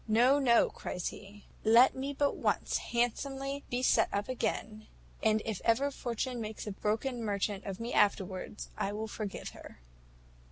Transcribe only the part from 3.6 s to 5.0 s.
be set up again,